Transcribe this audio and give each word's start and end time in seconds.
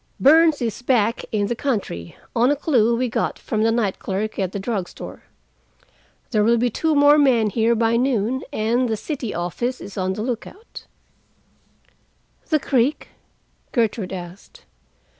"Burns 0.19 0.63
is 0.63 0.81
back 0.81 1.23
in 1.31 1.45
the 1.45 1.55
country, 1.55 2.17
on 2.35 2.49
a 2.49 2.55
clue 2.55 2.95
we 2.97 3.07
got 3.07 3.37
from 3.37 3.61
the 3.61 3.71
night 3.71 3.99
clerk 3.99 4.39
at 4.39 4.51
the 4.51 4.57
drug 4.57 4.89
store. 4.89 5.25
There 6.31 6.43
will 6.43 6.57
be 6.57 6.71
two 6.71 6.95
more 6.95 7.19
men 7.19 7.51
here 7.51 7.75
by 7.75 7.97
noon, 7.97 8.41
and 8.51 8.89
the 8.89 8.97
city 8.97 9.31
office 9.31 9.79
is 9.79 9.99
on 9.99 10.13
the 10.13 10.23
lookout." 10.23 10.87
"The 12.49 12.59
creek?" 12.59 13.09
Gertrude 13.73 14.11
asked. 14.11 14.65